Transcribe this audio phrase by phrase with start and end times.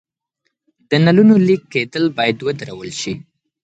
[0.89, 3.13] د نلونو لیک کیدل باید ودرول شي.